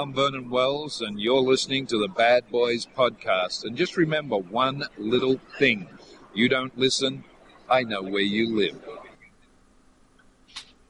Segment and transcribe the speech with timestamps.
[0.00, 3.64] Hi, I'm Vernon Wells, and you're listening to the Bad Boys podcast.
[3.64, 5.88] And just remember one little thing
[6.32, 7.22] you don't listen,
[7.68, 8.82] I know where you live.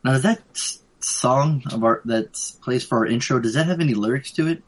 [0.04, 0.42] Now, does that
[1.00, 3.40] song of our that plays for our intro?
[3.40, 4.62] Does that have any lyrics to it?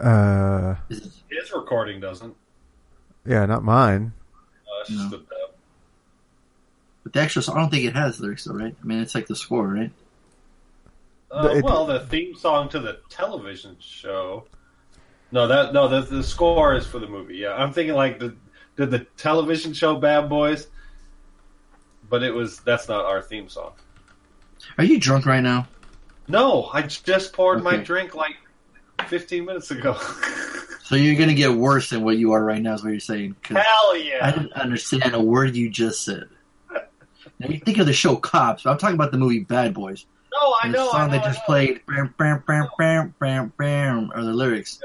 [0.00, 2.34] Uh, it His recording doesn't.
[3.26, 4.14] yeah, not mine.
[4.66, 5.06] Uh, No.
[5.08, 5.20] a dub.
[7.04, 7.58] but the actual song?
[7.58, 8.74] I don't think it has lyrics though, right?
[8.82, 9.92] I mean, it's like the score, right?
[11.32, 14.46] Uh, It- well, the theme song to the television show.
[15.30, 17.36] No, that no, the, the score is for the movie.
[17.36, 18.36] Yeah, I'm thinking like the
[18.76, 20.68] did the television show Bad Boys,
[22.08, 23.72] but it was that's not our theme song.
[24.76, 25.66] Are you drunk right now?
[26.28, 28.36] No, I just poured my drink like
[29.08, 29.96] 15 minutes ago.
[30.84, 33.36] So you're gonna get worse than what you are right now, is what you're saying?
[33.44, 33.56] Hell
[33.96, 34.18] yeah!
[34.20, 34.30] I yeah!
[34.32, 36.24] didn't understand a word you just said.
[37.38, 40.04] Now you think of the show Cops, but I'm talking about the movie Bad Boys.
[40.42, 40.84] No, I And know.
[40.86, 41.44] the song I know, they I just know.
[41.46, 44.80] played, bam, bam, bam, bam, bam, bam, are the lyrics.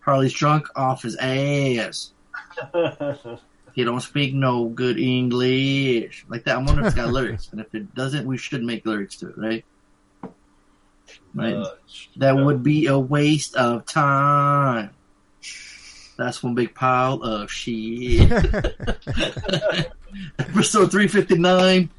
[0.00, 2.12] Harley's drunk off his ass.
[3.74, 6.24] He don't speak no good English.
[6.28, 6.56] Like that.
[6.56, 7.48] I'm wondering if it's got lyrics.
[7.50, 9.64] And if it doesn't, we should make lyrics to it, right?
[11.34, 11.54] Right.
[11.54, 11.70] Uh,
[12.18, 12.44] that no.
[12.44, 14.90] would be a waste of time.
[16.16, 18.30] That's one big pile of shit.
[20.38, 21.90] Episode 359.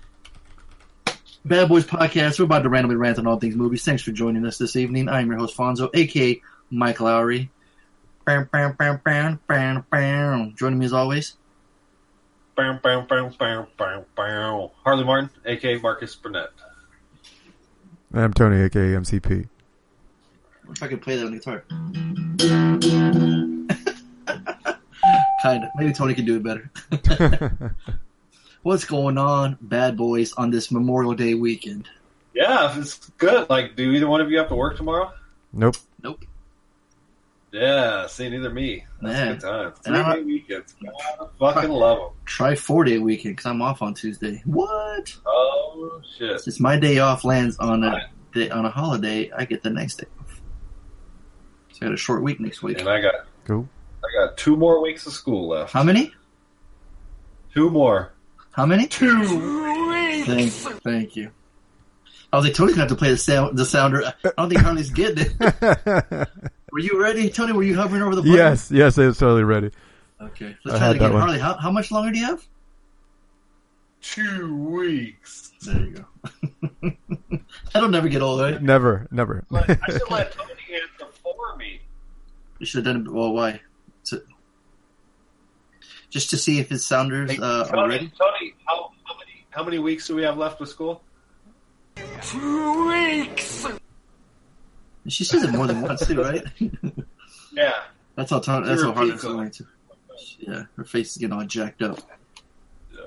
[1.46, 2.40] Bad Boys Podcast.
[2.40, 3.86] We're about to randomly rant on all things movies.
[3.86, 5.08] Thanks for joining us this evening.
[5.08, 7.50] I'm your host, Fonzo, aka Mike Lowrey.
[8.26, 10.56] Bam, bam, bam, bam, bam, bam.
[10.58, 11.38] Joining me as always.
[12.56, 14.70] Bam, bam, bam, bam, bam, bam.
[14.84, 16.50] Harley Martin, aka Marcus Burnett.
[18.12, 19.48] I'm Tony, aka MCP.
[20.72, 21.64] If I could play that on the guitar.
[25.44, 25.70] kind of.
[25.76, 26.72] Maybe Tony can do it better.
[28.66, 31.88] What's going on, bad boys, on this Memorial Day weekend?
[32.34, 33.48] Yeah, it's good.
[33.48, 35.12] Like, do either one of you have to work tomorrow?
[35.54, 35.76] nope.
[36.02, 36.26] Nope.
[37.52, 38.84] Yeah, see, neither me.
[39.04, 39.24] That's Yeah.
[39.26, 39.74] a good time.
[39.84, 40.76] Three I'm- day weekends.
[40.84, 42.10] God, fucking love them.
[42.26, 44.42] Try four day weekend because I'm off on Tuesday.
[44.46, 45.16] What?
[45.28, 46.40] Oh, shit.
[46.42, 49.98] Since my day off lands on a day, on a holiday, I get the next
[49.98, 50.42] day off.
[51.74, 52.80] So I got a short week next week.
[52.80, 53.14] And I got
[53.46, 53.70] Cool.
[54.04, 55.72] I got two more weeks of school left.
[55.72, 56.12] How many?
[57.54, 58.12] Two more.
[58.56, 58.88] How many?
[58.88, 60.52] Two Thank,
[60.82, 61.30] thank you.
[62.32, 64.06] I was like, Tony's gonna have to play the sound, the sounder.
[64.24, 66.30] I don't think Harley's getting it.
[66.72, 67.52] Were you ready, Tony?
[67.52, 68.36] Were you hovering over the button?
[68.36, 69.72] yes, yes, I was totally ready.
[70.22, 70.56] Okay.
[70.64, 71.14] Let's try had it that again.
[71.14, 71.22] one.
[71.22, 72.46] Harley, how, how much longer do you have?
[74.02, 75.52] Two weeks.
[75.62, 76.06] There you
[76.82, 76.92] go.
[77.74, 78.62] That'll never get old, right?
[78.62, 79.46] Never, never.
[79.52, 81.82] But I should let Tony answer for me.
[82.60, 83.12] You should have done it.
[83.12, 83.62] Well, why?
[86.16, 88.12] To, just to see if his sounders Hey, uh, are Tony, ready.
[88.18, 91.04] Tony, how, how many how many weeks do we have left of school?
[92.22, 93.68] Two weeks.
[95.08, 96.44] She says it more than once too, right?
[97.52, 97.72] Yeah.
[98.16, 99.66] that's how Tony, that's how hard it's going to.
[100.40, 102.00] Yeah, her face is getting all jacked up.
[102.94, 103.00] Yeah.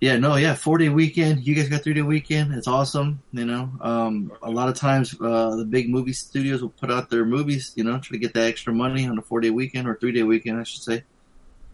[0.00, 1.44] Yeah, no, yeah, four day weekend.
[1.46, 2.54] You guys got three day weekend.
[2.54, 3.20] It's awesome.
[3.32, 7.10] You know, um, a lot of times uh, the big movie studios will put out
[7.10, 7.72] their movies.
[7.74, 10.12] You know, try to get that extra money on a four day weekend or three
[10.12, 11.02] day weekend, I should say.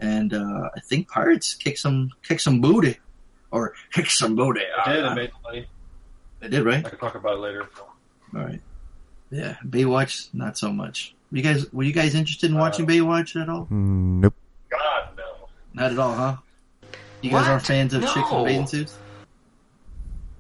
[0.01, 2.99] And uh, I think Pirates kick some kick some booty,
[3.51, 4.63] or kick some booty.
[4.85, 5.05] I did.
[5.05, 5.67] Uh, I made money.
[6.41, 6.85] they did, right?
[6.85, 7.69] I can talk about it later.
[8.35, 8.61] All right.
[9.31, 11.15] Yeah, Baywatch, not so much.
[11.31, 13.67] You guys, were you guys interested in watching Uh, Baywatch at all?
[13.71, 14.35] Nope.
[14.71, 15.49] God no.
[15.75, 16.37] Not at all, huh?
[17.23, 18.45] You guys aren't fans of chicks in No.
[18.45, 18.97] bathing suits?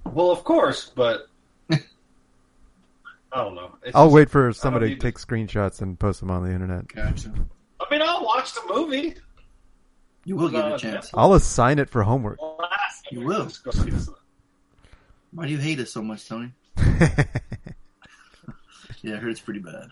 [0.05, 1.29] Well, of course, but
[1.71, 1.79] I
[3.35, 3.77] don't know.
[3.85, 6.43] It's I'll just- wait for somebody to need to- take screenshots and post them on
[6.45, 6.89] the internet.
[6.89, 7.33] Gotcha.
[7.81, 9.15] I mean, I'll watch the movie.
[10.25, 11.11] You will get Uh, a chance.
[11.15, 12.39] I'll assign it for homework.
[13.11, 13.45] You will.
[13.47, 14.09] just go see this.
[15.33, 16.53] Why do you hate us so much, Tony?
[19.03, 19.89] Yeah, it hurts pretty bad.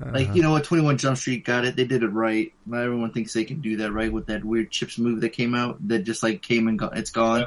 [0.00, 0.34] Like, Uh-huh.
[0.34, 0.64] you know what?
[0.64, 1.76] 21 Jump Street got it.
[1.76, 2.50] They did it right.
[2.64, 5.54] Not everyone thinks they can do that right with that weird Chips movie that came
[5.54, 6.96] out that just like came and gone.
[6.96, 7.40] It's gone.
[7.40, 7.46] Yeah.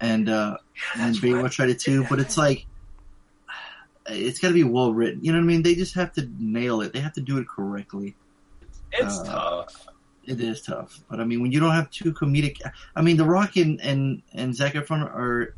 [0.00, 0.56] And, uh,
[0.96, 2.64] and Baywatch tried it too, but it's like,
[4.06, 5.22] it's got to be well written.
[5.22, 5.62] You know what I mean?
[5.62, 6.94] They just have to nail it.
[6.94, 8.16] They have to do it correctly.
[8.92, 9.86] It's Uh, tough.
[10.26, 12.58] It is tough, but I mean, when you don't have two comedic,
[12.96, 15.54] I mean, The Rock and and and Zac Efron are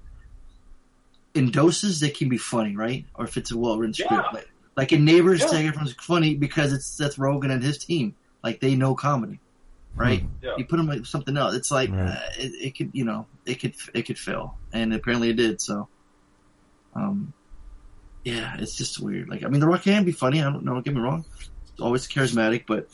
[1.34, 3.04] in doses they can be funny, right?
[3.14, 4.22] Or if it's a well written script, Yeah.
[4.32, 5.48] like, like in Neighbors, Yeah.
[5.48, 9.38] Zac Efron's funny because it's Seth Rogen and his team, like they know comedy,
[9.94, 10.24] right?
[10.42, 10.54] Yeah.
[10.56, 12.08] You put them like something else, it's like Right.
[12.08, 15.60] uh, it, it could, you know, it could it could fail, and apparently it did.
[15.60, 15.88] So,
[16.94, 17.32] um,
[18.24, 19.28] yeah, it's just weird.
[19.28, 20.40] Like, I mean, The Rock can be funny.
[20.40, 20.72] I don't know.
[20.74, 21.24] Don't get me wrong.
[21.80, 22.88] Always charismatic, but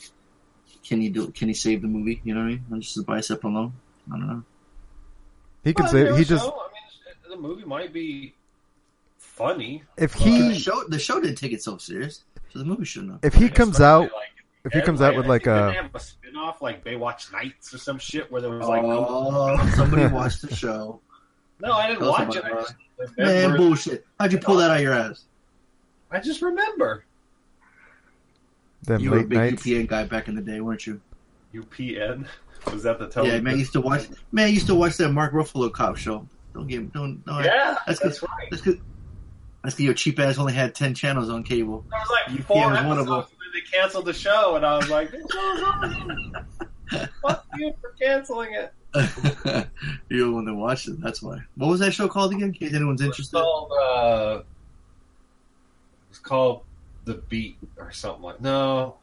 [0.83, 1.27] can he do?
[1.31, 2.21] Can he save the movie?
[2.23, 2.65] You know what I mean?
[2.71, 3.73] On Just his bicep alone.
[4.11, 4.43] I don't know.
[5.63, 8.35] he can Well, say he just so, I mean, the movie might be
[9.17, 9.83] funny.
[9.97, 13.23] If The he show the show didn't take itself serious, so the movie shouldn't have.
[13.23, 14.11] if he comes out like,
[14.65, 17.73] if he Ed, comes out with like didn't a have a spin-off like Baywatch Nights
[17.73, 20.99] or some shit where there was like no, oh, somebody watched the show.
[21.59, 22.43] no I didn't Tell watch it.
[22.43, 22.53] I it,
[22.99, 24.05] just, Man, bullshit.
[24.19, 25.25] How'd you pull that out of your ass?
[26.11, 27.05] I just remember
[28.85, 29.63] them You were a big nights.
[29.63, 31.01] UPN guy back in the day, weren't you?
[31.53, 32.25] UPN.
[32.71, 34.07] Was that the Yeah, man, I used to watch.
[34.31, 36.27] Man, I used to watch that Mark Ruffalo cop show.
[36.53, 37.39] Don't get don't no.
[37.39, 38.29] yeah, That's that's, good.
[38.29, 38.47] right.
[38.51, 38.81] That's good.
[39.63, 41.85] That's because your cheap ass only had ten channels on cable.
[41.89, 43.23] There was like UPN four was one of them.
[43.53, 46.35] they canceled the show, and I was like, "This show's awesome.
[47.21, 48.73] Fuck you for canceling it."
[50.09, 51.01] You're the one that watched it.
[51.01, 51.39] That's why.
[51.55, 52.49] What was that show called again?
[52.49, 53.37] In case anyone's It was interested.
[53.37, 56.61] called, uh, it was called
[57.05, 58.41] The Beat or something like.
[58.41, 58.97] No.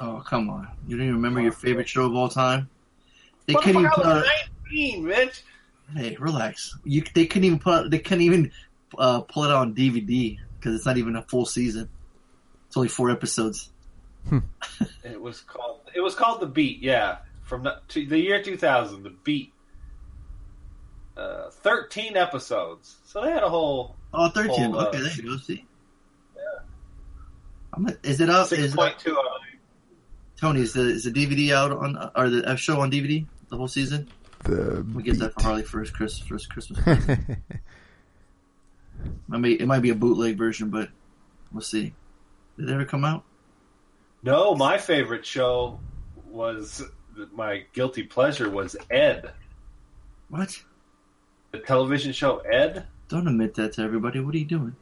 [0.00, 0.66] Oh come on!
[0.88, 2.68] You don't even remember your favorite show of all time?
[3.46, 4.26] They What couldn't fuck, even put out.
[4.64, 5.42] 19, bitch.
[5.94, 6.76] Hey, relax.
[6.84, 7.72] You they couldn't even put.
[7.74, 8.50] out- They couldn't even
[8.98, 11.88] uh, pull it out on DVD because it's not even a full season.
[12.66, 13.70] It's only four episodes.
[15.04, 15.80] It was called.
[15.94, 16.82] It was called The Beat.
[16.82, 19.02] Yeah, from the, to the year 2000.
[19.04, 19.52] The Beat.
[21.16, 22.96] Uh, 13 episodes.
[23.04, 24.74] So they had a whole Oh, 13.
[24.74, 25.36] Oh, uh, okay, there you go.
[25.38, 25.64] See.
[27.72, 28.50] I'm a, is it up?
[28.52, 29.24] Is it, 6.2 out.
[30.36, 33.56] Tony, is the is the DVD out on or the uh, show on DVD the
[33.56, 34.08] whole season?
[34.44, 36.78] The We get that for Harley first Chris first Christmas.
[39.32, 40.88] I mean, it might be a bootleg version, but
[41.52, 41.92] we'll see.
[42.58, 43.24] Did it ever come out?
[44.22, 45.78] No, my favorite show
[46.28, 46.82] was
[47.32, 49.32] my guilty pleasure was Ed,
[50.28, 50.62] What?
[51.52, 52.86] the television show Ed.
[53.08, 54.20] Don't admit that to everybody.
[54.20, 54.76] What are you doing?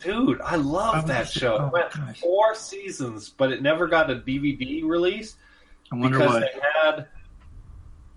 [0.00, 1.56] Dude, I love I that show.
[1.58, 2.20] Oh, it went gosh.
[2.20, 5.36] four seasons, but it never got a DVD release
[5.92, 6.40] I wonder because why.
[6.40, 7.06] they had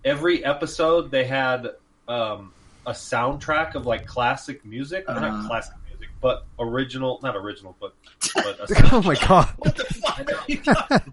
[0.05, 1.69] every episode they had
[2.07, 2.53] um,
[2.85, 7.93] a soundtrack of like classic music, uh, not classic music, but original, not original, but
[8.35, 9.49] but a oh my god!
[9.57, 11.03] What the fuck?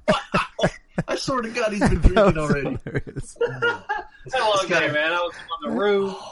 [1.06, 2.78] I swear to God, he's been drinking already.
[2.84, 3.36] hilarious.
[4.34, 4.96] How long man?
[5.12, 5.34] I was
[5.64, 6.14] on the roof.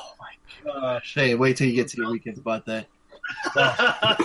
[0.68, 1.14] Oh my Uh, gosh!
[1.14, 2.86] Hey, wait till you get to your weekends about that.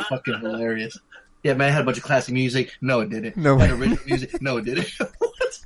[0.10, 0.98] Fucking hilarious.
[1.44, 2.74] Yeah, man, I had a bunch of classic music.
[2.82, 3.36] No, it didn't.
[3.38, 4.42] No Had original music.
[4.42, 4.88] No, it didn't.
[5.18, 5.60] what?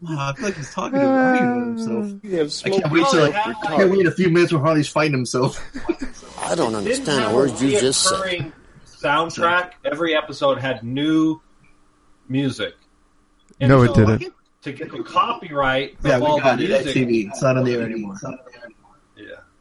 [0.00, 2.04] Wow, I feel like he's talking to arguing with himself.
[2.12, 4.62] Uh, you have I can't wait till Well, I can't wait a few minutes where
[4.62, 5.60] Harley's fighting himself.
[6.40, 8.52] I don't understand have the words you just said.
[8.86, 9.72] Soundtrack.
[9.84, 11.40] Every episode had new
[12.28, 12.74] music.
[13.60, 14.32] And No, it didn't.
[14.62, 16.94] To get the copyright of Yeah, all we got the it at.
[16.94, 17.28] TV.
[17.28, 18.16] It's not on the air anymore.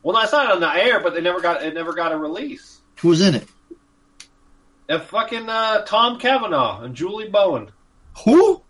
[0.07, 0.13] Yeah.
[0.13, 1.73] Well, no, it's not on the air, but they never got it.
[1.73, 2.81] Never got a release.
[2.99, 3.47] Who's in it?
[4.89, 7.71] And fucking uh, Tom Cavanagh and Julie Bowen.
[8.23, 8.61] Who?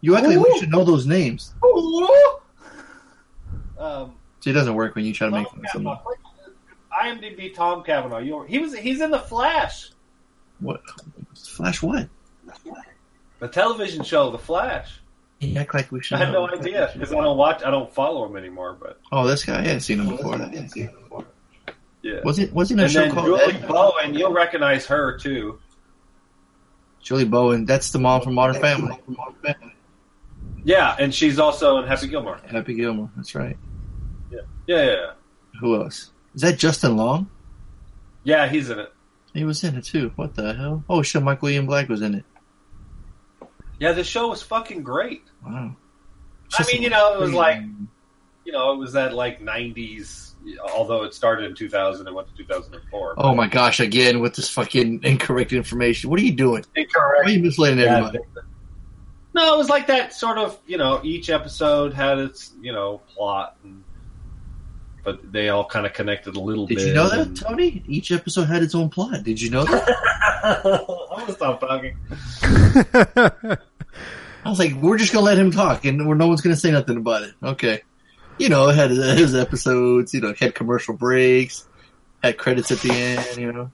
[0.00, 0.58] You actually like Who?
[0.60, 1.52] should know those names.
[3.78, 5.98] Um, See, it doesn't work when you try to make Tom fun of someone.
[5.98, 7.36] Cavanagh.
[7.36, 8.20] IMDb Tom Cavanagh.
[8.20, 9.90] You he was he's in the Flash,
[10.60, 10.80] What?
[11.34, 12.08] Flash what?
[13.40, 15.00] the television show The Flash.
[15.40, 16.46] You act like we should I had know.
[16.46, 17.62] no idea because I don't watch.
[17.64, 18.76] I don't follow him anymore.
[18.80, 19.58] But Oh, this guy?
[19.58, 20.34] I hadn't seen him before.
[20.36, 21.24] I didn't see him before
[22.02, 22.20] Yeah.
[22.24, 22.52] Was it?
[22.54, 23.68] Was he in a And show called Julie Ed?
[23.68, 25.58] Bowen, you'll recognize her too.
[27.02, 27.66] Julie Bowen?
[27.66, 28.98] That's the mom from Modern Family.
[30.64, 32.40] Yeah, and she's also in Happy Gilmore.
[32.46, 33.10] Happy Gilmore.
[33.16, 33.56] That's right.
[34.32, 35.10] Yeah, yeah, yeah.
[35.60, 36.10] Who else?
[36.34, 37.30] Is that Justin Long?
[38.24, 38.92] Yeah, he's in it.
[39.32, 40.10] He was in it too.
[40.16, 40.82] What the hell?
[40.88, 41.22] Oh shit!
[41.22, 42.24] Michael Ian Black was in it.
[43.78, 45.22] Yeah, the show was fucking great.
[45.44, 45.76] Wow.
[46.58, 47.60] I mean, you know, it was like
[48.44, 50.22] you know, it was that like '90s.
[50.72, 53.14] Although it started in 2000 and went to 2004.
[53.18, 53.80] Oh my gosh!
[53.80, 56.08] Again with this fucking incorrect information.
[56.08, 56.64] What are you doing?
[56.74, 57.30] Why are Incorrect.
[57.30, 58.18] you misleading Yeah, everybody?
[59.34, 63.02] No, it was like that sort of, you know, each episode had its, you know,
[63.14, 63.82] plot, and,
[65.06, 66.80] but they all kind of connected a little Did bit.
[66.82, 67.82] Did you know that, and- Tony?
[67.86, 69.22] Each episode had its own plot.
[69.22, 71.06] Did you know that?
[71.12, 71.96] I'm gonna stop talking.
[74.44, 76.72] I was like, we're just gonna let him talk, and we're, no one's gonna say
[76.72, 77.34] nothing about it.
[77.40, 77.82] Okay.
[78.38, 80.12] You know, had his episodes.
[80.12, 81.66] You know, had commercial breaks,
[82.22, 83.24] had credits at the end.
[83.38, 83.70] You know.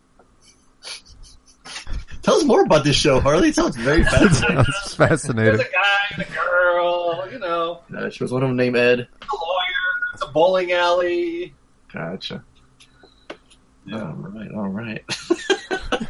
[2.20, 3.48] Tell us more about this show, Harley.
[3.48, 4.64] It sounds very fascinating.
[4.84, 8.76] Sounds There's a guy and a girl, you know, she Was one of them named
[8.76, 9.08] Ed?
[10.32, 11.54] Bowling alley.
[11.92, 12.44] Gotcha.
[13.84, 14.02] Yeah.
[14.02, 14.50] All right.
[14.52, 15.04] All right.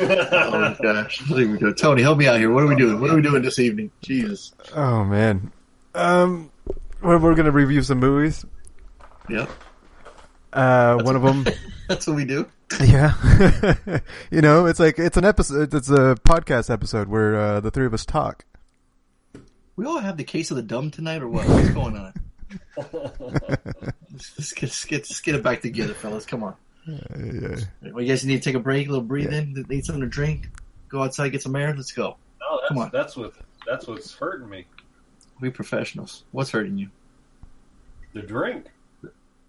[0.00, 1.28] oh gosh.
[1.28, 1.74] What are we doing?
[1.74, 2.50] Tony, help me out here.
[2.50, 3.00] What are we doing?
[3.00, 3.90] What are we doing this evening?
[4.02, 4.52] Jesus.
[4.74, 5.52] Oh man.
[5.94, 6.50] Um,
[7.00, 8.44] we're, we're gonna review some movies.
[9.28, 9.50] Yep.
[10.52, 11.46] Uh, one of them.
[11.88, 12.46] That's what we do.
[12.80, 13.14] Yeah.
[14.30, 15.74] you know, it's like it's an episode.
[15.74, 18.44] It's a podcast episode where uh, the three of us talk.
[19.76, 21.48] We all have the case of the dumb tonight, or what?
[21.48, 22.12] What's going on?
[23.20, 26.26] Let's, let's get, let's get let's get it back together, fellas.
[26.26, 26.54] Come on.
[26.86, 27.00] yeah.
[27.82, 27.90] yeah.
[27.92, 30.08] Well, you guys need to take a break, a little breathe in, need something to
[30.08, 30.48] drink,
[30.88, 31.74] go outside, get some air.
[31.74, 32.16] Let's go.
[32.40, 32.90] No, that's Come on.
[32.92, 33.32] that's what
[33.66, 34.66] that's what's hurting me.
[35.40, 36.24] We professionals.
[36.32, 36.88] What's hurting you?
[38.12, 38.66] The drink.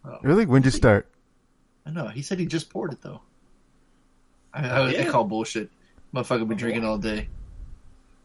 [0.05, 0.17] Oh.
[0.21, 0.45] Really?
[0.45, 1.07] When'd you start?
[1.85, 2.07] I know.
[2.07, 3.21] He said he just poured it though.
[4.53, 5.69] I, I, I call bullshit.
[6.13, 7.27] Motherfucker been drinking all day.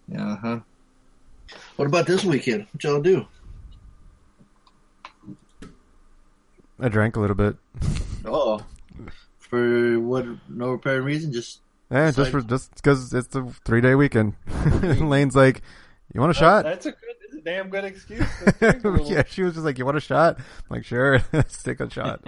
[0.08, 0.60] Yeah, uh huh.
[1.76, 2.66] What about this weekend?
[2.72, 3.26] What y'all do?
[6.80, 7.56] I drank a little bit.
[8.24, 8.60] Oh,
[9.38, 10.26] for what?
[10.48, 11.32] No apparent reason.
[11.32, 14.34] Just Yeah, just for just because it's a three day weekend.
[14.82, 15.62] Lane's like,
[16.12, 18.26] "You want a shot?" That's a good, that's a damn good excuse.
[18.44, 19.10] to drink a little.
[19.10, 21.88] yeah, she was just like, "You want a shot?" I'm like, "Sure, let's take a
[21.90, 22.20] shot."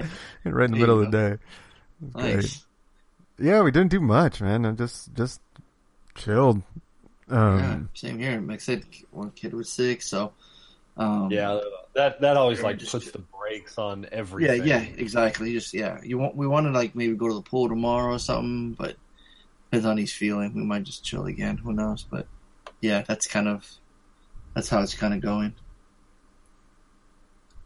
[0.44, 1.36] right in the middle you of the day.
[2.12, 2.36] Great.
[2.36, 2.64] nice.
[3.40, 4.64] Yeah, we didn't do much, man.
[4.66, 5.40] I just just
[6.14, 6.62] chilled.
[7.30, 8.40] yeah, Um, same here.
[8.40, 10.32] Like I said, one kid was sick, so
[10.96, 11.60] um, Yeah,
[11.94, 15.52] that that always like just- puts the brakes on every yeah, yeah, exactly.
[15.52, 18.18] Just yeah, you want we want to like maybe go to the pool tomorrow or
[18.18, 18.96] something, but
[19.70, 20.54] depends on he's feeling.
[20.54, 21.56] We might just chill again.
[21.58, 22.04] Who knows?
[22.08, 22.26] But
[22.80, 23.68] yeah, that's kind of
[24.54, 25.54] that's how it's kind of going.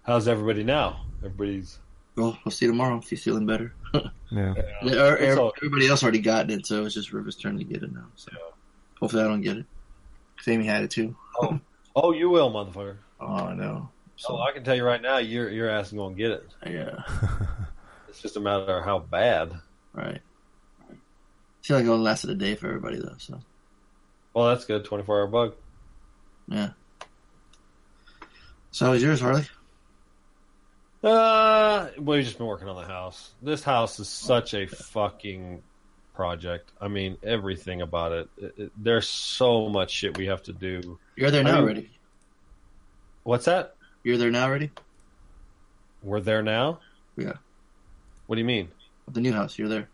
[0.04, 1.04] How's everybody now?
[1.18, 1.78] Everybody's.
[2.16, 3.72] Well, we'll see tomorrow if he's feeling better.
[3.94, 7.36] yeah, Yeah, er- It's er- all- everybody else already gotten it, so it's just River's
[7.36, 8.06] turn to get it now.
[8.16, 8.32] So
[9.00, 9.66] hopefully I don't get it.
[10.40, 11.16] Sammy had it too.
[11.40, 11.58] Oh,
[11.96, 12.96] oh, you will, motherfucker.
[13.24, 13.88] Oh, I know.
[14.22, 16.46] So, Oh, I can tell you right now, your your ass is gonna get it.
[16.64, 17.02] yeah,
[18.08, 19.52] It's just a matter of how bad.
[19.92, 20.20] right.
[20.90, 20.94] I
[21.66, 23.16] feel like it only lasted a day for everybody though.
[23.18, 23.40] So
[24.32, 24.84] Well, that's good.
[24.84, 25.54] Twenty four hour bug.
[26.46, 26.70] yeah.
[28.70, 29.44] So how was yours, Harley?
[31.02, 33.32] Uh, we've just been working on the house.
[33.42, 35.62] This house is such a fucking
[36.14, 36.70] project.
[36.80, 38.28] I mean, everything about it.
[38.38, 40.98] it, it there's so much shit we have to do.
[41.16, 41.90] You're there I now mean- already.
[43.24, 43.74] What's that?
[44.04, 44.70] You're there now already.
[46.02, 46.80] We're there now.
[47.16, 47.34] Yeah.
[48.26, 48.68] What do you mean?
[49.08, 49.58] The new house.
[49.58, 49.88] You're there.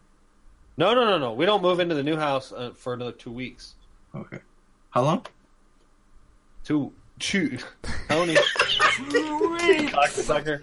[0.77, 1.33] No, no, no, no.
[1.33, 3.75] We don't move into the new house uh, for another two weeks.
[4.15, 4.39] Okay.
[4.91, 5.27] How long?
[6.65, 7.59] Two, two.
[8.09, 8.35] Tony,
[9.91, 10.63] cocksucker.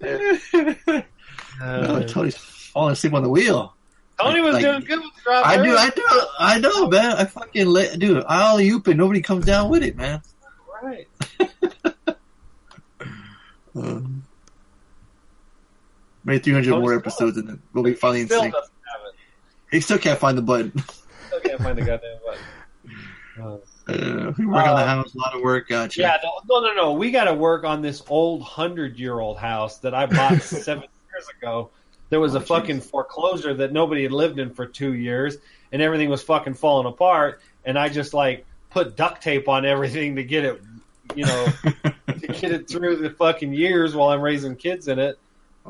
[1.60, 3.74] no, Tony's falling asleep on the wheel.
[4.20, 5.44] Tony was Like- doing good with the drive.
[5.44, 5.76] I do.
[5.76, 6.02] I do.
[6.38, 7.16] I know, man.
[7.16, 8.24] I fucking let, dude.
[8.26, 10.22] I all you and nobody comes down with it, man.
[10.82, 11.08] Right.
[13.76, 14.22] Um,
[16.24, 18.52] maybe 300 more episodes and then we'll be finally in sync.
[18.52, 19.14] doesn't have it.
[19.70, 20.72] He still can't find the button.
[21.26, 22.42] Still can't find the goddamn button.
[23.38, 25.68] Uh, Uh, we work on the Uh, house, a lot of work.
[25.68, 26.00] Gotcha.
[26.00, 26.16] Yeah,
[26.48, 26.92] no, no, no.
[26.94, 31.68] We got to work on this old hundred-year-old house that I bought seven years ago.
[32.08, 35.36] There was Oh, a fucking foreclosure that nobody had lived in for two years,
[35.70, 37.42] and everything was fucking falling apart.
[37.66, 40.62] And I just like put duct tape on everything to get it,
[41.14, 41.46] you know,
[42.20, 45.18] to get it through the fucking years while I'm raising kids in it.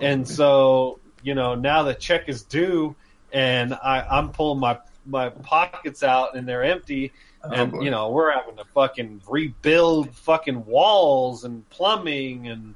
[0.01, 2.95] And so, you know, now the check is due,
[3.33, 7.13] and I, I'm pulling my my pockets out, and they're empty
[7.45, 7.83] Oh, and boy.
[7.83, 12.75] you know we're having to fucking rebuild fucking walls and plumbing and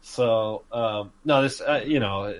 [0.00, 2.34] so um no this uh, you know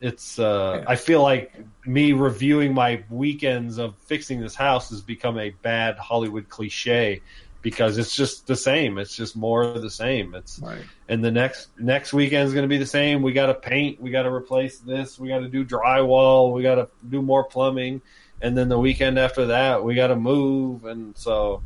[0.00, 0.90] it's uh Yeah.
[0.90, 5.98] i feel like me reviewing my weekends of fixing this house has become a bad
[5.98, 7.22] hollywood cliche
[7.66, 10.84] because it's just the same it's just more of the same it's Right.
[11.08, 13.22] and the next next weekend is going to be the same.
[13.22, 16.62] We got to paint, we got to replace this, we got to do drywall, we
[16.62, 18.02] got to do more plumbing,
[18.40, 21.60] and then the weekend after that, we got to move, and so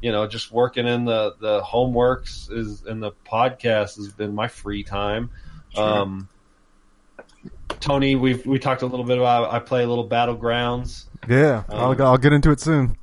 [0.00, 4.46] you know, just working in the the homeworks is and the podcast has been my
[4.46, 5.30] free time.
[5.74, 5.82] Sure.
[5.82, 6.28] Um,
[7.80, 9.52] Tony, we've we talked a little bit about.
[9.52, 11.06] I play a little battlegrounds.
[11.28, 11.64] yeah.
[11.68, 12.96] Um, I'll I'll get into it soon.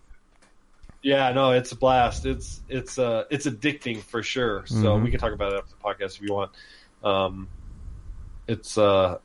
[1.08, 2.26] Yeah, no, it's a blast.
[2.26, 4.66] It's it's uh it's addicting for sure.
[4.66, 5.04] So Mhm.
[5.06, 6.52] we can talk about it after the podcast if you want.
[7.02, 7.48] Um,
[8.46, 9.20] it's uh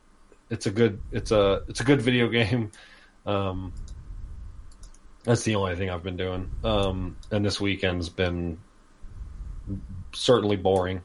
[0.49, 2.71] it's a good it's a it's a good video game.
[3.25, 3.71] Um,
[5.23, 6.51] that's the only thing I've been doing.
[6.61, 8.57] Um, and this weekend's been
[10.13, 11.03] certainly boring.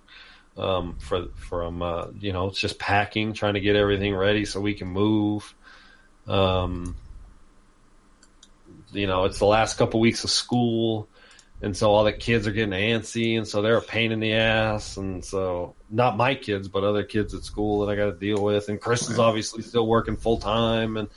[0.57, 4.61] Um, for from uh, you know, it's just packing, trying to get everything ready so
[4.61, 5.55] we can move.
[6.27, 6.97] Um,
[8.93, 11.09] you know, it's the last couple weeks of school,
[11.61, 14.35] and so all the kids are getting antsy, and so they're a pain in the
[14.35, 18.13] ass, and so not my kids, but other kids at school that I got to
[18.13, 21.09] deal with, and Chris is obviously still working full time, and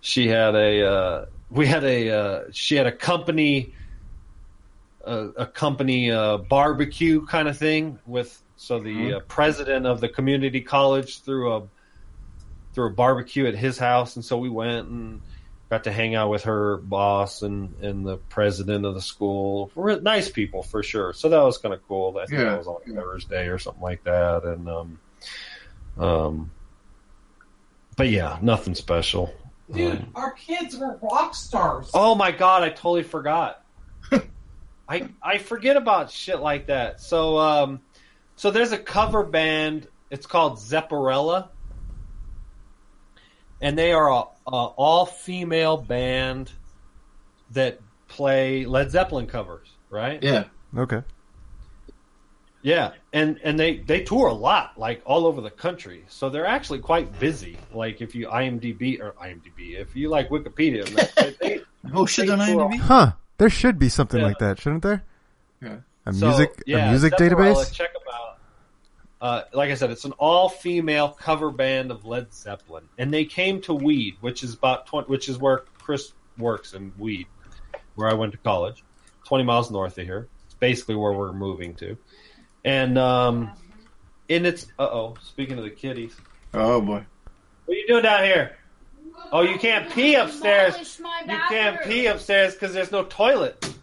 [0.00, 3.74] she had a, uh, we had a, uh, she had a company,
[5.04, 10.08] a, a company uh, barbecue kind of thing with, so the uh, president of the
[10.08, 11.62] community college threw a,
[12.72, 15.20] threw a barbecue at his house, and so we went and
[15.70, 19.70] got to hang out with her boss and, and the president of the school.
[19.74, 21.12] We're nice people for sure.
[21.12, 22.16] So that was kind of cool.
[22.18, 22.50] I think Yeah.
[22.50, 24.44] that was on Thursday or something like that.
[24.44, 24.98] And, um,
[25.98, 26.50] um,
[27.96, 29.32] but yeah, nothing special.
[29.72, 31.90] Dude, Um, our kids were rock stars.
[31.94, 33.64] oh my god, I totally forgot.
[34.88, 37.00] I I forget about shit like that.
[37.00, 37.80] So um,
[38.36, 39.88] so there's a cover band.
[40.10, 41.48] It's called Zepparella,
[43.60, 46.50] and they are a, a all female band
[47.52, 49.68] that play Led Zeppelin covers.
[49.90, 50.22] Right?
[50.22, 50.44] Yeah.
[50.76, 51.02] Okay.
[52.62, 56.04] Yeah, and and they they tour a lot, like all over the country.
[56.08, 57.56] So they're actually quite busy.
[57.72, 60.84] Like if you IMDb or IMDb, if you like Wikipedia,
[61.14, 61.60] they, they,
[61.94, 62.78] Oh shit on They IMDb.
[62.80, 63.12] Huh.
[63.38, 64.26] There should be something Yeah.
[64.26, 65.04] like that, shouldn't there?
[65.62, 65.76] Yeah.
[66.06, 67.72] A so, music yeah, a music database?
[67.72, 67.95] Check them out.
[69.20, 73.62] Uh, like I said, it's an all-female cover band of Led Zeppelin, and they came
[73.62, 77.26] to Weed, which is about 20, which is where Chris works in Weed,
[77.94, 78.84] where I went to college,
[79.24, 80.28] twenty miles north of here.
[80.44, 81.96] It's basically where we're moving to,
[82.64, 83.50] and um,
[84.28, 85.14] and it's uh oh.
[85.22, 86.14] Speaking of the kitties,
[86.52, 87.06] Oh boy.
[87.64, 88.56] what are you doing down here?
[89.32, 90.98] Oh, you can't pee upstairs.
[91.26, 93.74] You can't pee upstairs because there's no toilet.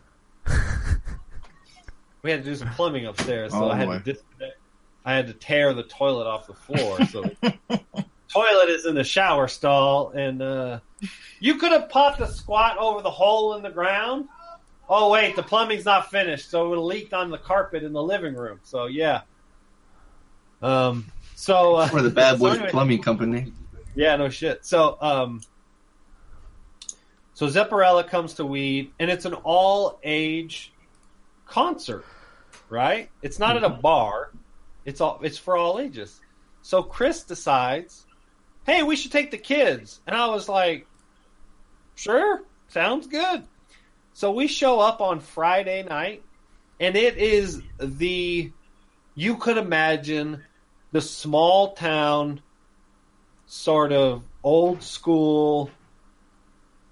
[2.22, 3.98] we had to do some plumbing upstairs, so Oh, I had boy.
[3.98, 4.58] to disconnect.
[5.06, 7.04] I had to tear the toilet off the floor.
[7.06, 7.24] So
[8.30, 10.80] toilet is in the shower stall, and uh,
[11.40, 14.28] you could have popped a squat over the hole in the ground.
[14.90, 17.94] Oh wait, the plumbing's not finished, so it would have leaked on the carpet in
[17.94, 18.60] the living room.
[18.64, 19.22] So yeah.
[20.62, 21.06] Um.
[21.36, 23.52] So uh, For the Bad so Boys anyway- Plumbing Company.
[23.96, 24.66] yeah, no shit.
[24.66, 25.42] So, um,
[27.34, 30.72] so Zepparella comes to Weed, and it's an all-age
[31.46, 32.06] concert,
[32.70, 33.10] right?
[33.22, 34.30] It's not at a bar.
[34.86, 35.20] It's all.
[35.24, 36.20] It's for all ages.
[36.62, 38.06] So Chris decides,
[38.66, 40.88] hey, we should take the kids, and I was like,
[41.96, 43.44] sure, sounds good.
[44.14, 46.24] So we show up on Friday night,
[46.80, 48.52] and it is the
[49.16, 50.44] you could imagine
[50.92, 52.42] the small town
[53.46, 55.70] sort of old school,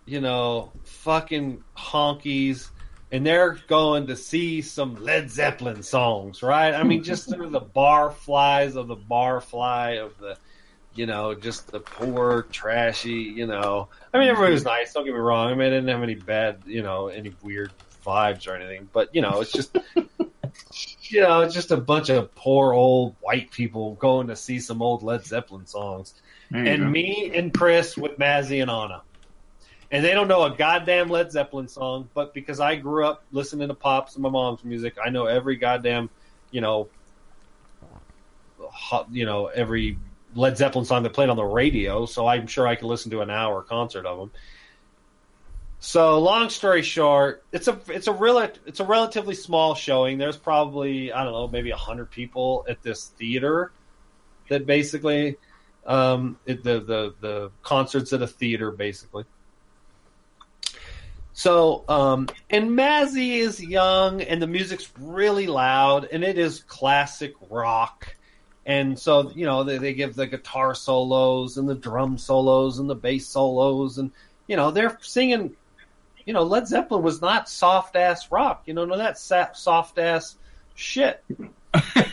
[0.06, 2.69] you know, fucking honkies,
[3.12, 6.74] and they're going to see some Led Zeppelin songs, right?
[6.74, 10.38] I mean, just through the bar flies of the bar fly of the,
[10.95, 13.89] you know, just the poor, trashy, you know.
[14.13, 14.93] I mean, everybody was nice.
[14.93, 15.52] Don't get me wrong.
[15.52, 17.71] I mean, I didn't have any bad, you know, any weird
[18.06, 19.78] vibes or anything, but you know, it's just.
[21.04, 24.82] You know, it's just a bunch of poor old white people going to see some
[24.82, 26.13] old Led Zeppelin songs
[26.54, 26.89] and go.
[26.89, 29.02] me and Chris with Mazzy and Anna.
[29.91, 33.67] And they don't know a goddamn Led Zeppelin song, but because I grew up listening
[33.67, 36.10] to pops and my mom's music, I know every goddamn,
[36.49, 36.88] you know,
[38.69, 39.97] hot, you know, every
[40.34, 42.06] Led Zeppelin song that played on the radio.
[42.06, 44.32] So I'm sure I could listen to an hour concert of them.
[45.84, 50.19] So long story short, it's a it's a real it's a relatively small showing.
[50.19, 53.71] There's probably I don't know maybe hundred people at this theater
[54.47, 55.38] that basically
[55.88, 59.25] um, it, the the the concerts at a theater basically.
[61.41, 67.34] So um, and Mazzy is young and the music's really loud and it is classic
[67.49, 68.15] rock.
[68.63, 72.88] And so you know they, they give the guitar solos and the drum solos and
[72.88, 74.12] the bass solos and
[74.45, 75.56] you know they're singing.
[76.27, 78.62] You know Led Zeppelin was not soft ass rock.
[78.67, 80.36] You know no that soft ass
[80.75, 81.23] shit.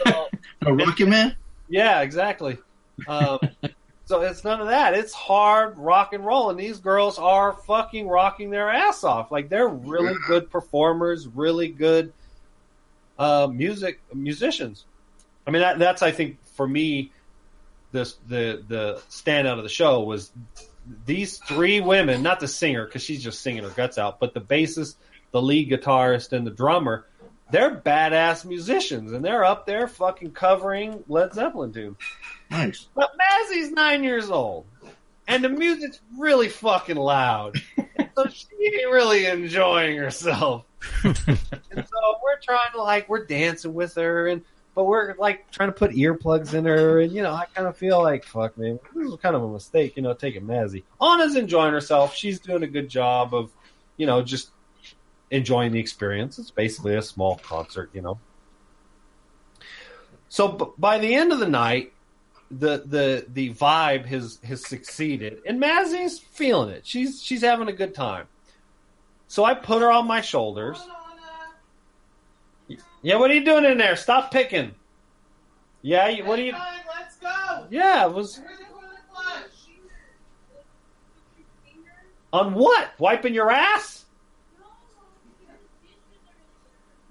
[0.07, 0.29] So,
[0.65, 1.37] A Rocket Man?
[1.69, 2.57] yeah, exactly.
[3.07, 3.41] Um,
[4.09, 4.95] so it's none of that.
[4.95, 9.31] It's hard rock and roll, and these girls are fucking rocking their ass off.
[9.31, 12.15] Like they're really good performers, really good
[13.19, 14.87] uh, music musicians.
[15.47, 17.13] I mean, that, that's I think for me,
[17.93, 20.33] this the the standout of the show was
[21.05, 24.41] these three women, not the singer because she's just singing her guts out, but the
[24.41, 24.97] bassist,
[25.33, 27.05] the lead guitarist, and the drummer.
[27.51, 31.99] They're badass musicians, and they're up there fucking covering Led Zeppelin tunes.
[32.51, 32.89] Nice.
[32.95, 34.67] But Mazzy's nine years old,
[35.27, 37.61] and the music's really fucking loud.
[38.17, 40.65] So she ain't really enjoying herself.
[41.05, 44.43] and so we're trying to like we're dancing with her, and
[44.75, 47.77] but we're like trying to put earplugs in her, and you know I kind of
[47.77, 50.83] feel like fuck man, this is kind of a mistake, you know, taking Mazzy.
[51.01, 52.13] Anna's enjoying herself.
[52.13, 53.53] She's doing a good job of,
[53.97, 54.51] you know, just
[55.31, 56.41] enjoying the experience.
[56.41, 58.19] It's basically a small concert, you know.
[60.29, 61.93] So b- by the end of the night,
[62.51, 66.87] the the the vibe has has succeeded, and Mazzy's feeling it.
[66.87, 68.27] She's she's having a good time.
[69.27, 70.79] So I put her on my shoulders.
[73.03, 73.95] Yeah, what are you doing in there?
[73.97, 74.75] Stop picking.
[75.83, 76.53] Yeah, you, what are you?
[76.53, 77.67] Let's go.
[77.71, 79.69] Yeah, it was Where's the toilet flush?
[82.33, 82.91] on what?
[82.99, 83.98] Wiping your ass?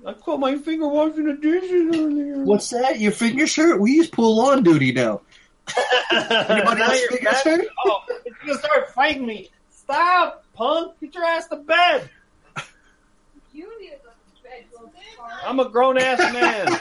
[0.07, 2.41] I caught my finger washing the dishes earlier.
[2.45, 2.97] What's that?
[2.97, 3.81] Your finger shirt?
[3.81, 5.19] We use pull on duty now.
[6.11, 7.45] Anybody Now else you're think back?
[7.45, 7.67] Oh, it's?
[7.85, 9.49] Oh, you're gonna start fighting me.
[9.69, 10.97] Stop, punk.
[11.01, 12.09] Get your ass to bed.
[13.51, 15.33] You need to go to bed, little fart.
[15.45, 16.79] I'm a grown ass man.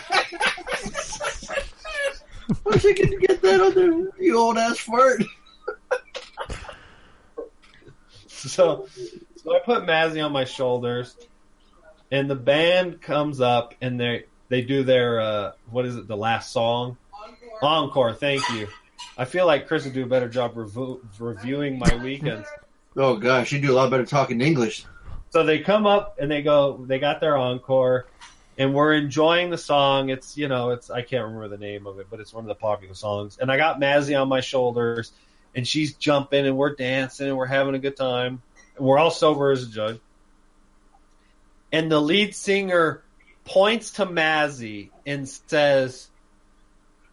[2.62, 3.90] Where's he gonna get that on there?
[4.24, 5.24] You old ass fart.
[8.28, 8.86] so,
[9.34, 11.16] so I put Mazzy on my shoulders,
[12.16, 16.08] and the band comes up and they they do their uh, what is it?
[16.08, 17.58] The last song, Encore.
[17.62, 18.14] encore.
[18.14, 18.68] Thank you.
[19.18, 22.48] I feel like Chris would do a better job revu- reviewing my weekends.
[22.98, 24.86] Oh gosh, you do a lot better talking English.
[25.28, 28.06] So they come up and they go, they got their encore,
[28.56, 30.08] and we're enjoying the song.
[30.08, 32.48] It's you know, it's I can't remember the name of it, but it's one of
[32.48, 33.36] the popular songs.
[33.38, 35.12] And I got Mazzy on my shoulders,
[35.54, 38.40] and she's jumping, and we're dancing, and we're having a good time.
[38.78, 40.00] We're all sober as a judge.
[41.72, 43.04] And the lead singer
[43.44, 46.08] points to Mazzy and says,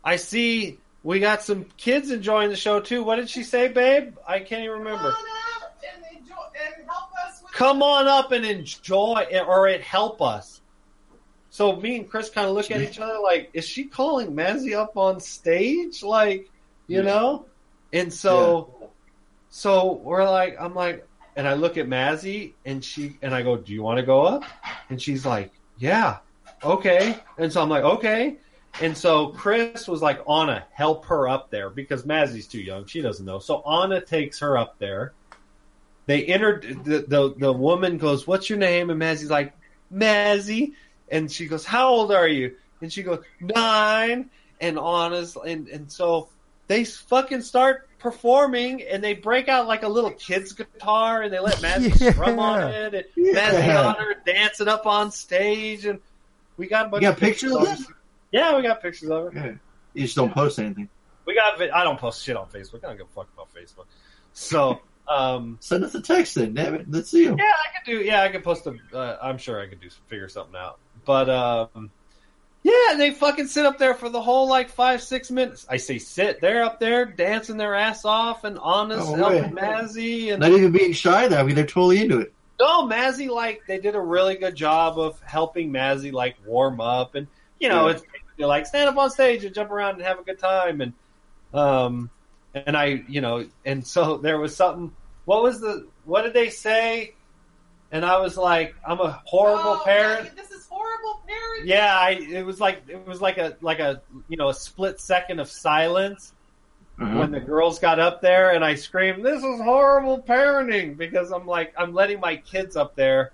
[0.04, 3.04] "I see we got some kids enjoying the show too.
[3.04, 4.16] What did she say, babe?
[4.28, 6.36] I can't even remember." Come on out and enjoy
[6.78, 10.62] and help us with come on up and enjoy it or it help us.
[11.50, 14.76] So me and Chris kind of look at each other like, is she calling Mazzy
[14.76, 16.02] up on stage?
[16.02, 16.50] Like,
[16.88, 17.04] you Yeah.
[17.04, 17.46] know?
[17.92, 18.92] And so,
[19.50, 23.58] so we're like, I'm like, and I look at Mazzy and she, and I go,
[23.58, 24.44] do you want to go up?
[24.90, 26.18] And she's like, yeah,
[26.64, 27.18] okay.
[27.38, 28.38] And so I'm like, okay.
[28.82, 32.86] And so Chris was like, Anna, help her up there because Mazzy's too young.
[32.86, 33.40] She doesn't know.
[33.40, 35.14] So Anna takes her up there
[36.06, 39.54] they entered the, the the woman goes, "What's your name?" And Mazzy's like,
[39.94, 40.74] "Mazzy,"
[41.10, 44.30] and she goes, "How old are you?" And she goes, nine.
[44.62, 46.30] And honest, and and so
[46.68, 51.40] they fucking start performing, and they break out like a little kid's guitar, and they
[51.40, 52.12] let Mazzy Yeah.
[52.12, 53.34] strum on it, and Yeah.
[53.34, 56.00] Mazzy on her dancing up on stage, and
[56.58, 57.88] we got a bunch You got of pictures of of it.
[58.32, 59.34] Yeah, we got pictures of it.
[59.36, 59.52] Yeah.
[59.94, 60.90] You just don't post anything.
[61.26, 61.62] We got.
[61.62, 62.84] I don't post shit on Facebook.
[62.84, 63.86] I don't give a fuck about Facebook.
[64.34, 64.80] So.
[65.08, 66.86] um Send us a text then, damn it.
[66.90, 67.38] Let's see them.
[67.38, 67.98] Yeah, I could do.
[68.06, 68.76] Yeah, I could post a.
[68.94, 70.80] Uh, I'm sure I could do figure something out.
[71.06, 71.92] But um,
[72.64, 75.66] yeah, they fucking sit up there for the whole like five six minutes.
[75.70, 76.40] I say sit.
[76.42, 79.52] They're up there dancing their ass off and honest Oh, helping.
[79.54, 81.38] Mazzy and Not even being shy though.
[81.40, 82.34] I mean, they're totally into it.
[82.60, 87.16] no Mazzy like they did a really good job of helping Mazzy like warm up
[87.16, 87.28] and
[87.60, 87.94] you know Yeah.
[87.94, 90.80] it's basically like stand up on stage and jump around and have a good time
[90.82, 90.94] and
[91.54, 92.10] um
[92.54, 94.94] and I you know and so there was something.
[95.26, 95.88] What was the?
[96.06, 97.16] What did they say?
[97.92, 100.26] And I was like, I'm a horrible Oh, parent.
[100.26, 101.53] yeah, this is horrible parenting.
[101.64, 105.00] Yeah, I it was like it was like a like a you know a split
[105.00, 106.34] second of silence
[107.00, 107.20] Uh-huh.
[107.20, 111.48] when the girls got up there and I screamed, "This is horrible parenting" because I'm
[111.48, 113.32] like I'm letting my kids up there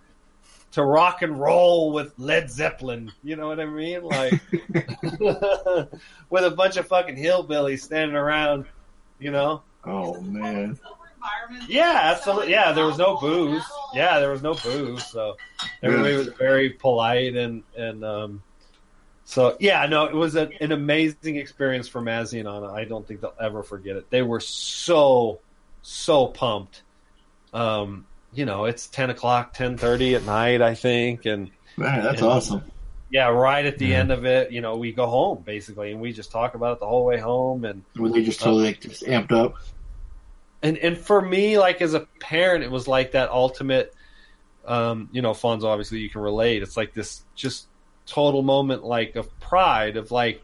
[0.71, 3.11] to rock and roll with Led Zeppelin.
[3.23, 4.03] You know what I mean?
[4.03, 4.33] Like
[6.29, 8.65] with a bunch of fucking hillbillies standing around,
[9.19, 9.63] you know?
[9.85, 10.77] Oh man.
[11.19, 11.69] Sober environment.
[11.69, 12.51] Yeah, absolutely.
[12.51, 13.63] Yeah, there was no booze.
[13.93, 15.37] Yeah, there was no booze, so
[15.83, 18.43] everybody was very polite and and um,
[19.25, 22.71] so yeah, no, it was a, an amazing experience for Mazzy and Anna.
[22.71, 24.09] I don't think they'll ever forget it.
[24.09, 25.39] They were so
[25.81, 26.81] so pumped.
[27.53, 32.21] Um, you know, it's ten o'clock, ten thirty at night, I think, and Man, that's
[32.21, 32.63] And- awesome.
[33.09, 33.99] yeah, right at the Yeah.
[33.99, 36.79] end of it, you know, we go home basically, and we just talk about it
[36.79, 39.55] the whole way home, and Were they just totally like, just amped up?
[40.61, 43.93] And and for me, like as a parent, it was like that ultimate.
[44.65, 46.61] Um, you know, Fonzo, obviously you can relate.
[46.61, 47.67] It's like this just
[48.05, 50.43] total moment, like of pride, of like,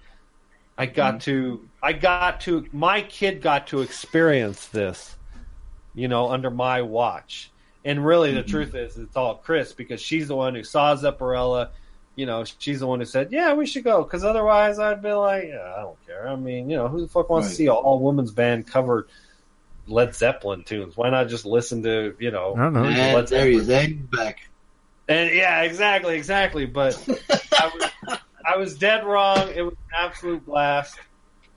[0.78, 5.16] I got to, I got to, my kid got to experience this,
[5.94, 7.52] you know, under my watch.
[7.84, 8.48] And really, the Mhm.
[8.48, 11.70] truth is, it's all Chris because she's the one who saw Zepparella.
[12.16, 15.12] You know, she's the one who said, "Yeah, we should go." Because otherwise, I'd be
[15.12, 17.66] like, "Yeah, I don't care." I mean, you know, who the fuck wants to see
[17.68, 19.08] an all women's band cover
[19.88, 20.96] Led Zeppelin tunes?
[20.98, 22.56] Why not just listen to you know?
[22.56, 22.84] I don't know.
[22.86, 23.86] And Led there he Zeppelin?
[23.92, 23.92] is.
[23.92, 24.50] And back.
[25.08, 26.66] And yeah, exactly, exactly.
[26.66, 26.96] But
[27.60, 29.50] I was, I was dead wrong.
[29.56, 30.98] It was an absolute blast.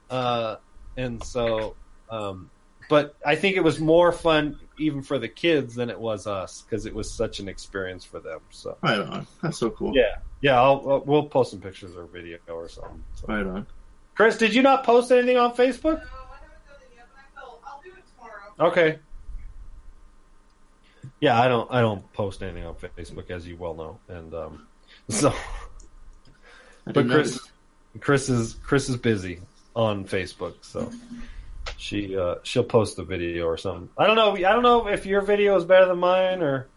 [0.09, 0.57] Uh,
[0.97, 1.75] and so,
[2.09, 2.49] um,
[2.89, 6.61] but I think it was more fun even for the kids than it was us
[6.61, 8.39] because it was such an experience for them.
[8.49, 9.27] So Right on.
[9.41, 9.93] That's so cool.
[9.95, 13.03] yeah, yeah, I'll, I'll- we'll post some pictures or video or something.
[13.15, 13.25] So.
[13.27, 13.67] Right on.
[14.15, 16.01] Chris, did you not post anything on Facebook?
[18.59, 18.99] Okay.
[21.21, 21.71] Yeah, I don't.
[21.71, 24.67] I don't post anything on Facebook, as you well know, and um,
[25.09, 25.33] so.
[26.85, 27.51] But Chris, notice.
[27.99, 29.39] Chris is Chris is busy
[29.75, 30.91] on Facebook, so
[31.77, 33.89] she uh, she'll post the video or something.
[33.97, 34.35] I don't know.
[34.35, 36.67] I don't know if your video is better than mine or